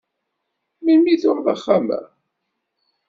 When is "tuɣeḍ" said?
1.21-1.47